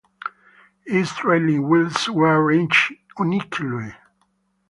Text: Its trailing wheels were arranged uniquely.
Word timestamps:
Its 0.87 1.13
trailing 1.13 1.69
wheels 1.69 2.09
were 2.09 2.43
arranged 2.43 2.91
uniquely. 3.19 3.93